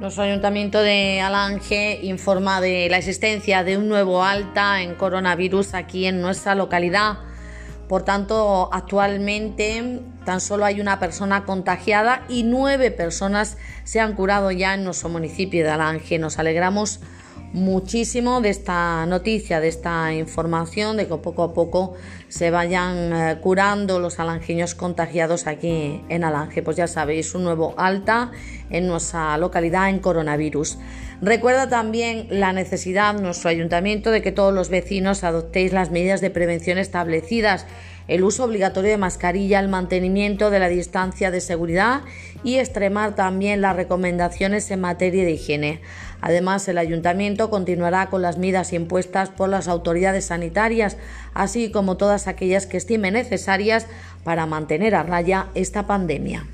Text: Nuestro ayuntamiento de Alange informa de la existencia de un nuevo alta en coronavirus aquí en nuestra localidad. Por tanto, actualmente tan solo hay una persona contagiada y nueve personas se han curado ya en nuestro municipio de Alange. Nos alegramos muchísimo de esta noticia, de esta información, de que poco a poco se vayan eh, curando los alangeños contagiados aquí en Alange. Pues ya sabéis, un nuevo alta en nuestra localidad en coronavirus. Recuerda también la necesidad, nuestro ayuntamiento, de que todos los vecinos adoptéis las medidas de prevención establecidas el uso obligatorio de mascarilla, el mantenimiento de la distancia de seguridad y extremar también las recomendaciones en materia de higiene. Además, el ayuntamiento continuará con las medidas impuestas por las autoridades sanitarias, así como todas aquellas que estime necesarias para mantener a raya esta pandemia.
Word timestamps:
Nuestro 0.00 0.22
ayuntamiento 0.22 0.80
de 0.80 1.20
Alange 1.20 2.00
informa 2.02 2.62
de 2.62 2.88
la 2.88 2.96
existencia 2.96 3.64
de 3.64 3.76
un 3.76 3.86
nuevo 3.86 4.24
alta 4.24 4.80
en 4.80 4.94
coronavirus 4.94 5.74
aquí 5.74 6.06
en 6.06 6.22
nuestra 6.22 6.54
localidad. 6.54 7.18
Por 7.86 8.02
tanto, 8.02 8.70
actualmente 8.72 10.00
tan 10.24 10.40
solo 10.40 10.64
hay 10.64 10.80
una 10.80 10.98
persona 10.98 11.44
contagiada 11.44 12.24
y 12.30 12.44
nueve 12.44 12.90
personas 12.90 13.58
se 13.84 14.00
han 14.00 14.14
curado 14.14 14.50
ya 14.50 14.72
en 14.72 14.84
nuestro 14.84 15.10
municipio 15.10 15.64
de 15.64 15.70
Alange. 15.70 16.18
Nos 16.18 16.38
alegramos 16.38 17.00
muchísimo 17.52 18.40
de 18.40 18.50
esta 18.50 19.06
noticia, 19.06 19.60
de 19.60 19.68
esta 19.68 20.12
información, 20.14 20.96
de 20.96 21.08
que 21.08 21.16
poco 21.16 21.42
a 21.42 21.54
poco 21.54 21.94
se 22.28 22.50
vayan 22.50 23.12
eh, 23.12 23.38
curando 23.40 23.98
los 23.98 24.20
alangeños 24.20 24.74
contagiados 24.74 25.46
aquí 25.46 26.02
en 26.08 26.24
Alange. 26.24 26.62
Pues 26.62 26.76
ya 26.76 26.86
sabéis, 26.86 27.34
un 27.34 27.44
nuevo 27.44 27.74
alta 27.76 28.30
en 28.70 28.86
nuestra 28.86 29.36
localidad 29.38 29.88
en 29.88 29.98
coronavirus. 29.98 30.78
Recuerda 31.20 31.68
también 31.68 32.28
la 32.30 32.52
necesidad, 32.52 33.14
nuestro 33.14 33.50
ayuntamiento, 33.50 34.10
de 34.10 34.22
que 34.22 34.32
todos 34.32 34.54
los 34.54 34.70
vecinos 34.70 35.22
adoptéis 35.22 35.72
las 35.72 35.90
medidas 35.90 36.20
de 36.20 36.30
prevención 36.30 36.78
establecidas 36.78 37.66
el 38.10 38.24
uso 38.24 38.42
obligatorio 38.42 38.90
de 38.90 38.96
mascarilla, 38.96 39.60
el 39.60 39.68
mantenimiento 39.68 40.50
de 40.50 40.58
la 40.58 40.68
distancia 40.68 41.30
de 41.30 41.40
seguridad 41.40 42.00
y 42.42 42.58
extremar 42.58 43.14
también 43.14 43.60
las 43.60 43.76
recomendaciones 43.76 44.68
en 44.72 44.80
materia 44.80 45.24
de 45.24 45.30
higiene. 45.30 45.80
Además, 46.20 46.66
el 46.66 46.78
ayuntamiento 46.78 47.50
continuará 47.50 48.10
con 48.10 48.20
las 48.20 48.36
medidas 48.36 48.72
impuestas 48.72 49.30
por 49.30 49.48
las 49.48 49.68
autoridades 49.68 50.24
sanitarias, 50.24 50.96
así 51.34 51.70
como 51.70 51.96
todas 51.96 52.26
aquellas 52.26 52.66
que 52.66 52.78
estime 52.78 53.12
necesarias 53.12 53.86
para 54.24 54.44
mantener 54.44 54.96
a 54.96 55.04
raya 55.04 55.46
esta 55.54 55.86
pandemia. 55.86 56.46